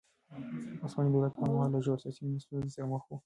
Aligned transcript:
عثماني 0.83 1.11
دولت 1.13 1.33
هغه 1.39 1.51
مهال 1.57 1.69
له 1.71 1.79
ژورو 1.85 2.03
سياسي 2.03 2.39
ستونزو 2.45 2.75
سره 2.75 2.85
مخ 2.91 3.03
و. 3.09 3.13